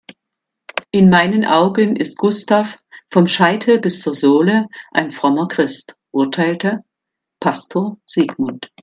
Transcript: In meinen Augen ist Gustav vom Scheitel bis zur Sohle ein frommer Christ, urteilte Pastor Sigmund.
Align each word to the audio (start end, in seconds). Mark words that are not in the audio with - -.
In 0.89 1.11
meinen 1.11 1.45
Augen 1.45 1.95
ist 1.95 2.17
Gustav 2.17 2.79
vom 3.11 3.27
Scheitel 3.27 3.77
bis 3.79 3.99
zur 3.99 4.15
Sohle 4.15 4.65
ein 4.91 5.11
frommer 5.11 5.47
Christ, 5.47 5.95
urteilte 6.09 6.83
Pastor 7.39 7.99
Sigmund. 8.07 8.71